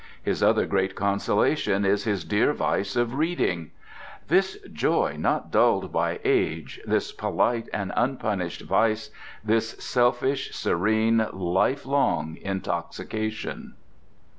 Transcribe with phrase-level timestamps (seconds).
[0.23, 6.81] His other great consolation is his dear vice of reading—"This joy not dulled by Age,
[6.87, 9.11] this polite and unpunished vice,
[9.43, 13.75] this selfish, serene, life long intoxication."